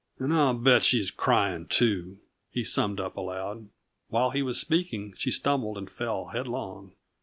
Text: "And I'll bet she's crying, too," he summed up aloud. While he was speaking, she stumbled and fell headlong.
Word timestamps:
"And 0.17 0.33
I'll 0.33 0.55
bet 0.55 0.81
she's 0.81 1.11
crying, 1.11 1.67
too," 1.67 2.17
he 2.49 2.63
summed 2.63 2.99
up 2.99 3.15
aloud. 3.15 3.67
While 4.07 4.31
he 4.31 4.41
was 4.41 4.59
speaking, 4.59 5.13
she 5.15 5.29
stumbled 5.29 5.77
and 5.77 5.91
fell 5.91 6.29
headlong. 6.29 6.93